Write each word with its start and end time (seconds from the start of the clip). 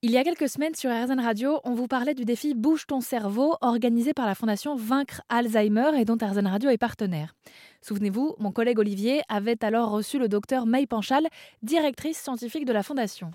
Il 0.00 0.12
y 0.12 0.16
a 0.16 0.22
quelques 0.22 0.48
semaines 0.48 0.76
sur 0.76 0.92
RZN 0.92 1.18
Radio, 1.18 1.58
on 1.64 1.74
vous 1.74 1.88
parlait 1.88 2.14
du 2.14 2.24
défi 2.24 2.54
Bouge 2.54 2.86
ton 2.86 3.00
cerveau 3.00 3.56
organisé 3.62 4.14
par 4.14 4.26
la 4.26 4.36
fondation 4.36 4.76
Vaincre 4.76 5.22
Alzheimer 5.28 5.90
et 5.98 6.04
dont 6.04 6.14
RZN 6.14 6.46
Radio 6.46 6.70
est 6.70 6.78
partenaire. 6.78 7.34
Souvenez-vous, 7.82 8.36
mon 8.38 8.52
collègue 8.52 8.78
Olivier 8.78 9.22
avait 9.28 9.64
alors 9.64 9.90
reçu 9.90 10.20
le 10.20 10.28
docteur 10.28 10.66
May 10.66 10.86
Panchal, 10.86 11.26
directrice 11.64 12.16
scientifique 12.16 12.64
de 12.64 12.72
la 12.72 12.84
fondation. 12.84 13.32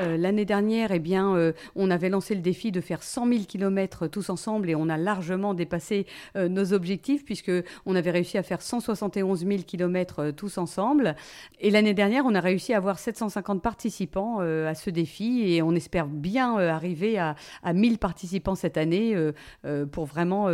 Euh, 0.00 0.16
l'année 0.16 0.44
dernière, 0.44 0.92
eh 0.92 0.98
bien, 0.98 1.34
euh, 1.36 1.52
on 1.76 1.90
avait 1.90 2.08
lancé 2.08 2.34
le 2.34 2.40
défi 2.40 2.72
de 2.72 2.80
faire 2.80 3.02
100 3.02 3.26
000 3.26 3.40
km 3.46 4.06
tous 4.06 4.30
ensemble 4.30 4.70
et 4.70 4.74
on 4.74 4.88
a 4.88 4.96
largement 4.96 5.54
dépassé 5.54 6.06
euh, 6.36 6.48
nos 6.48 6.72
objectifs 6.72 7.24
puisque 7.24 7.52
on 7.84 7.94
avait 7.94 8.10
réussi 8.10 8.38
à 8.38 8.42
faire 8.42 8.62
171 8.62 9.46
000 9.46 9.62
km 9.66 10.30
tous 10.30 10.58
ensemble. 10.58 11.14
Et 11.60 11.70
l'année 11.70 11.94
dernière, 11.94 12.24
on 12.26 12.34
a 12.34 12.40
réussi 12.40 12.72
à 12.72 12.78
avoir 12.78 12.98
750 12.98 13.62
participants 13.62 14.40
à 14.40 14.74
ce 14.74 14.90
défi 14.90 15.52
et 15.52 15.62
on 15.62 15.74
espère 15.74 16.06
bien 16.06 16.56
arriver 16.58 17.18
à, 17.18 17.36
à 17.62 17.72
1000 17.72 17.98
participants 17.98 18.54
cette 18.54 18.76
année 18.76 19.16
pour 19.90 20.06
vraiment 20.06 20.48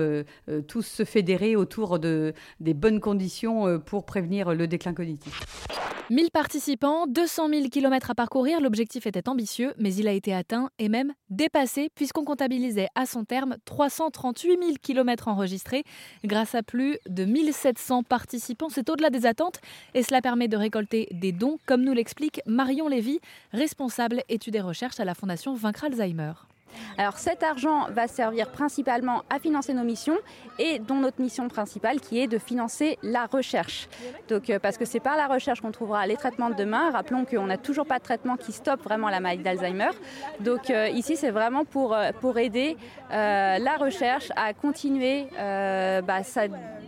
tous 0.67 0.83
se 0.83 1.05
fédérer 1.05 1.57
autour 1.57 1.99
de, 1.99 2.33
des 2.61 2.75
bonnes 2.75 3.01
conditions 3.01 3.79
pour 3.81 4.05
prévenir 4.05 4.55
le 4.55 4.67
déclin 4.67 4.95
cognitif. 4.95 5.78
1000 6.11 6.31
participants, 6.31 7.07
200 7.07 7.51
000 7.51 7.69
km 7.69 8.11
à 8.11 8.15
parcourir, 8.15 8.63
l'objectif 8.63 9.07
était 9.07 9.29
ambitieux, 9.29 9.75
mais 9.77 9.95
il 9.95 10.09
a 10.09 10.13
été 10.13 10.35
atteint 10.35 10.71
et 10.79 10.89
même 10.89 11.13
dépassé 11.29 11.91
puisqu'on 11.95 12.25
comptabilisait 12.25 12.89
à 12.95 13.05
son 13.05 13.25
terme 13.25 13.57
338 13.67 14.59
000 14.59 14.73
km 14.81 15.29
enregistrés 15.29 15.85
grâce 16.25 16.55
à 16.55 16.63
plus 16.63 16.97
de 17.11 17.27
1700 17.27 18.05
participants. 18.05 18.71
C'est 18.71 18.89
au-delà 18.89 19.11
des 19.11 19.27
attentes 19.27 19.61
et 19.93 20.03
cela 20.03 20.23
permet 20.23 20.49
de 20.49 20.57
récolter 20.57 21.09
des 21.13 21.33
dons, 21.33 21.59
comme 21.67 21.83
nous 21.83 21.93
l'explique 21.93 22.41
Marion 22.47 22.89
Lévy, 22.89 23.21
responsable 23.53 24.23
études 24.31 24.57
et 24.57 24.63
recherches 24.63 25.01
à 25.01 25.05
la 25.05 25.15
Fondation 25.15 25.53
Vaincre 25.53 25.85
Alzheimer. 25.85 26.33
Alors 26.97 27.19
cet 27.19 27.43
argent 27.43 27.87
va 27.91 28.09
servir 28.09 28.51
principalement 28.51 29.23
à 29.31 29.39
financer 29.39 29.75
nos 29.75 29.85
missions 29.85 30.19
et 30.59 30.79
dont 30.79 30.97
notre 30.97 31.21
mission 31.21 31.49
principale 31.49 32.01
qui 32.01 32.21
est 32.21 32.27
de 32.27 32.39
financer 32.39 32.99
la 33.03 33.27
recherche. 33.27 33.89
Donc 34.29 34.51
euh, 34.51 34.59
parce 34.59 34.77
que 34.77 34.85
c'est 34.85 35.01
par 35.01 35.17
la 35.17 35.27
recherche 35.27 35.61
qu'on 35.61 35.71
trouvera 35.71 36.07
les 36.07 36.17
traitements 36.17 36.51
de 36.51 36.55
demain. 36.55 36.91
Rappelons 36.91 37.25
qu'on 37.25 37.47
n'a 37.47 37.57
toujours 37.57 37.87
pas 37.87 37.99
de 37.99 38.05
traitement 38.05 38.37
qui 38.37 38.53
stoppe 38.53 38.83
vraiment 38.83 39.09
la 39.09 39.21
maladie 39.21 39.43
d'Alzheimer. 39.43 39.91
Donc 40.41 40.71
euh, 40.71 40.89
ici 40.89 41.17
c'est 41.17 41.31
vraiment 41.31 41.65
pour, 41.65 41.95
euh, 41.95 42.11
pour 42.21 42.39
aider 42.39 42.77
la 43.11 43.77
recherche 43.79 44.31
à 44.37 44.53
continuer 44.53 45.27
bah, 45.37 46.21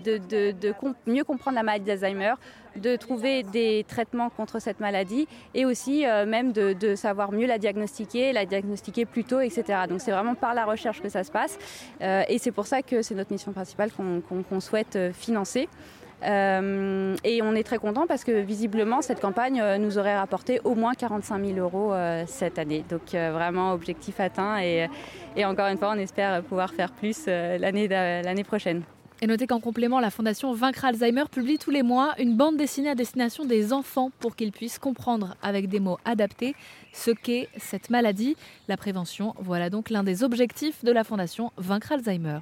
de, 0.05 0.75
mieux 1.07 1.25
comprendre 1.25 1.57
la 1.57 1.63
maladie 1.63 1.87
d'Alzheimer, 1.87 2.35
de 2.77 2.97
trouver 2.97 3.43
des 3.43 3.85
traitements 3.89 4.29
contre 4.29 4.59
cette 4.61 4.81
maladie 4.81 5.27
et 5.55 5.65
aussi 5.65 6.05
même 6.27 6.53
de, 6.53 6.95
savoir 6.95 7.33
mieux 7.33 7.47
la 7.47 7.59
diagnostiquer, 7.59 8.33
la 8.33 8.45
diagnostiquer 8.45 9.07
plus 9.07 9.25
tôt, 9.25 9.41
etc. 9.41 9.70
Donc 9.89 10.01
c'est 10.01 10.11
vraiment 10.11 10.35
par 10.35 10.55
la 10.55 10.65
recherche 10.65 11.01
que 11.01 11.09
ça 11.09 11.25
se 11.25 11.31
passe 11.31 11.59
euh, 12.03 12.23
et 12.29 12.39
c'est 12.39 12.53
pour 12.53 12.67
ça 12.67 12.83
que 12.83 13.03
c'est 13.03 13.15
notre 13.15 13.33
mission 13.33 13.53
principale 13.53 13.91
qu'on 13.93 14.61
souhaite 14.61 14.97
euh, 14.97 15.13
financer. 15.13 15.69
et 16.23 17.41
on 17.43 17.55
est 17.55 17.63
très 17.65 17.79
content 17.79 18.07
parce 18.07 18.25
que 18.25 18.33
visiblement 18.33 19.01
cette 19.01 19.21
campagne 19.21 19.63
nous 19.79 19.97
aurait 19.97 20.19
rapporté 20.19 20.61
au 20.65 20.75
moins 20.75 20.93
45 20.95 21.45
000 21.45 21.59
euros 21.59 21.95
cette 22.27 22.59
année. 22.59 22.85
Donc 22.91 23.13
vraiment 23.13 23.73
objectif 23.73 24.21
atteint 24.21 24.59
et, 24.61 24.89
encore 25.45 25.69
une 25.69 25.79
fois 25.79 25.93
on 25.97 25.99
espère 25.99 26.43
pouvoir 26.43 26.75
faire 26.75 26.93
plus 26.93 27.27
l'année 27.27 28.45
prochaine. 28.45 28.83
Et 29.23 29.27
notez 29.27 29.47
qu'en 29.47 29.61
complément, 29.61 30.01
la 30.01 30.11
Fondation 30.11 30.55
Vaincre 30.55 30.87
Alzheimer 30.87 31.25
publie 31.31 31.59
tous 31.59 31.71
les 31.71 31.83
mois 31.83 32.15
une 32.19 32.37
bande 32.37 32.57
dessinée 32.57 32.89
à 32.89 32.95
destination 32.95 33.45
des 33.45 33.75
enfants 33.75 34.11
pour 34.19 34.35
qu'ils 34.35 34.51
puissent 34.51 34.79
comprendre 34.79 35.37
avec 35.43 35.69
des 35.69 35.79
mots 35.79 35.99
adaptés 36.07 36.55
ce 36.95 37.11
qu'est 37.11 37.49
cette 37.59 37.91
maladie. 37.91 38.35
La 38.67 38.79
prévention, 38.79 39.35
voilà 39.39 39.69
donc 39.69 39.91
l'un 39.91 40.05
des 40.05 40.25
objectifs 40.25 40.85
de 40.85 40.93
la 40.93 41.05
Fondation 41.05 41.53
Vaincre 41.59 41.93
Alzheimer. 41.93 42.39